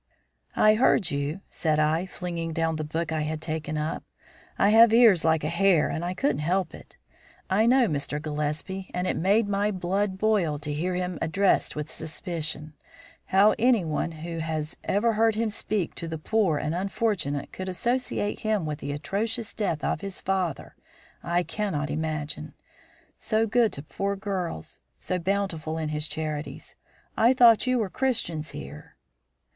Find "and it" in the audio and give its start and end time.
8.95-9.15